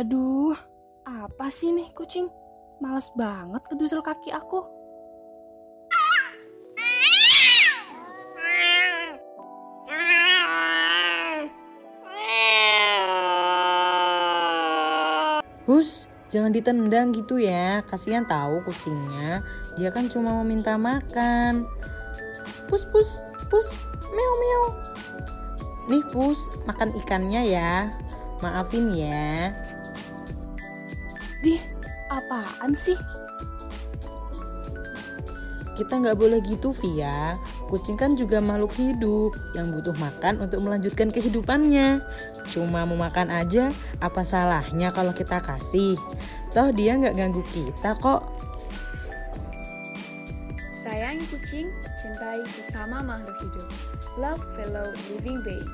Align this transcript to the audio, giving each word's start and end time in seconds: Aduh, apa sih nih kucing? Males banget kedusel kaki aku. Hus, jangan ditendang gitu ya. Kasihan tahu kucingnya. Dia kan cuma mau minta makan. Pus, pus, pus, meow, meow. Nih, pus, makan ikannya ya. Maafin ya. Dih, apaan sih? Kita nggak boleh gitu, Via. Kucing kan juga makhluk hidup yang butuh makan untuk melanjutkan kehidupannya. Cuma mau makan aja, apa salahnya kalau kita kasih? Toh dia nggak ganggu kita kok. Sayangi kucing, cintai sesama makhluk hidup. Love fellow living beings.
Aduh, 0.00 0.56
apa 1.04 1.52
sih 1.52 1.76
nih 1.76 1.92
kucing? 1.92 2.24
Males 2.80 3.12
banget 3.20 3.60
kedusel 3.68 4.00
kaki 4.00 4.32
aku. 4.32 4.64
Hus, 15.68 16.08
jangan 16.32 16.56
ditendang 16.56 17.12
gitu 17.12 17.36
ya. 17.36 17.84
Kasihan 17.84 18.24
tahu 18.24 18.64
kucingnya. 18.64 19.44
Dia 19.76 19.92
kan 19.92 20.08
cuma 20.08 20.32
mau 20.32 20.48
minta 20.48 20.80
makan. 20.80 21.68
Pus, 22.72 22.88
pus, 22.88 23.20
pus, 23.52 23.76
meow, 24.08 24.32
meow. 24.40 24.62
Nih, 25.92 26.00
pus, 26.08 26.40
makan 26.64 26.88
ikannya 27.04 27.52
ya. 27.52 27.92
Maafin 28.40 28.92
ya. 28.96 29.52
Dih, 31.44 31.60
apaan 32.08 32.72
sih? 32.72 32.96
Kita 35.76 35.96
nggak 35.96 36.18
boleh 36.20 36.44
gitu, 36.44 36.76
Via. 36.84 37.36
Kucing 37.72 37.96
kan 37.96 38.18
juga 38.18 38.42
makhluk 38.42 38.74
hidup 38.76 39.32
yang 39.56 39.72
butuh 39.72 39.94
makan 39.96 40.44
untuk 40.44 40.60
melanjutkan 40.60 41.08
kehidupannya. 41.08 42.02
Cuma 42.50 42.82
mau 42.84 42.98
makan 42.98 43.30
aja, 43.30 43.70
apa 44.02 44.26
salahnya 44.26 44.90
kalau 44.90 45.14
kita 45.14 45.38
kasih? 45.40 45.94
Toh 46.50 46.74
dia 46.74 46.98
nggak 46.98 47.14
ganggu 47.14 47.40
kita 47.54 47.94
kok. 48.02 48.26
Sayangi 50.74 51.22
kucing, 51.30 51.70
cintai 52.02 52.42
sesama 52.50 53.06
makhluk 53.06 53.38
hidup. 53.38 53.68
Love 54.18 54.42
fellow 54.58 54.90
living 55.14 55.38
beings. 55.46 55.70